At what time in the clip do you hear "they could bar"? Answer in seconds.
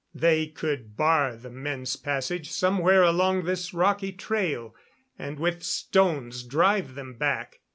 0.15-1.35